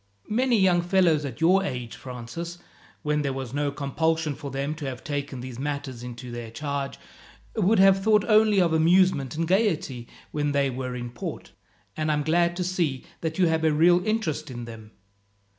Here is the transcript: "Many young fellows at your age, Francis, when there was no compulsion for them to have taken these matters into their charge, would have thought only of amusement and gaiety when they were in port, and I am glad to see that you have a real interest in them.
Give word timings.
"Many 0.31 0.57
young 0.57 0.81
fellows 0.81 1.25
at 1.25 1.41
your 1.41 1.63
age, 1.63 1.95
Francis, 1.95 2.57
when 3.03 3.21
there 3.21 3.31
was 3.33 3.53
no 3.53 3.71
compulsion 3.71 4.33
for 4.33 4.49
them 4.49 4.73
to 4.77 4.85
have 4.85 5.03
taken 5.03 5.41
these 5.41 5.59
matters 5.59 6.01
into 6.01 6.31
their 6.31 6.49
charge, 6.49 6.97
would 7.55 7.77
have 7.77 8.01
thought 8.01 8.25
only 8.27 8.59
of 8.59 8.73
amusement 8.73 9.35
and 9.35 9.47
gaiety 9.47 10.07
when 10.31 10.53
they 10.53 10.71
were 10.71 10.95
in 10.95 11.11
port, 11.11 11.51
and 11.95 12.09
I 12.11 12.15
am 12.15 12.23
glad 12.23 12.55
to 12.55 12.63
see 12.63 13.05
that 13.19 13.37
you 13.37 13.45
have 13.45 13.63
a 13.63 13.71
real 13.71 14.03
interest 14.03 14.49
in 14.49 14.65
them. 14.65 14.89